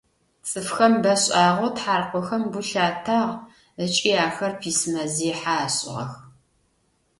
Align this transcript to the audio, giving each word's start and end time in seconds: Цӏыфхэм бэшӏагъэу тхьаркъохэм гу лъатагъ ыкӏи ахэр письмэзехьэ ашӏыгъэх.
Цӏыфхэм 0.47 0.93
бэшӏагъэу 1.03 1.69
тхьаркъохэм 1.75 2.43
гу 2.51 2.61
лъатагъ 2.69 3.33
ыкӏи 3.83 4.11
ахэр 4.25 4.53
письмэзехьэ 4.59 5.53
ашӏыгъэх. 5.63 6.13